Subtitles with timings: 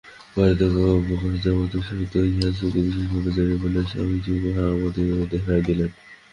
[0.35, 0.69] ভারতীয়
[0.75, 5.89] কাব্যজগতের সহিত ইহার স্মৃতি বিশেষভাবে জড়িত বলিয়া স্বামীজী উহা আমাদিগকে দেখাইয়া দিলেন।